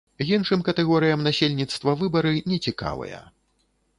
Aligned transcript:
Іншым 0.35 0.63
катэгорыям 0.67 1.21
насельніцтва 1.27 1.95
выбары 2.01 2.31
не 2.53 2.57
цікавыя. 2.71 3.23